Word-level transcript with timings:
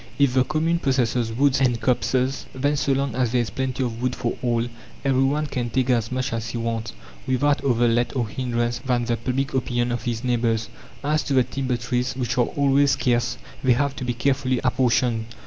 If 0.17 0.33
the 0.33 0.43
commune 0.43 0.79
possesses 0.79 1.31
woods 1.31 1.61
and 1.61 1.79
copses, 1.79 2.47
then, 2.55 2.75
so 2.75 2.91
long 2.93 3.13
as 3.13 3.31
there 3.31 3.41
is 3.41 3.51
plenty 3.51 3.83
of 3.83 4.01
wood 4.01 4.15
for 4.15 4.35
all, 4.41 4.67
every 5.05 5.21
one 5.23 5.45
can 5.45 5.69
take 5.69 5.91
as 5.91 6.11
much 6.11 6.33
as 6.33 6.49
he 6.49 6.57
wants, 6.57 6.93
without 7.27 7.63
other 7.63 7.87
let 7.87 8.15
or 8.15 8.27
hindrance 8.27 8.79
than 8.79 9.05
the 9.05 9.15
public 9.15 9.53
opinion 9.53 9.91
of 9.91 10.01
his 10.01 10.23
neighbours. 10.23 10.69
As 11.03 11.21
to 11.25 11.35
the 11.35 11.43
timber 11.43 11.77
trees, 11.77 12.15
which 12.15 12.35
are 12.39 12.45
always 12.47 12.93
scarce, 12.93 13.37
they 13.63 13.73
have 13.73 13.95
to 13.97 14.03
be 14.03 14.15
carefully 14.15 14.59
apportioned. 14.63 15.25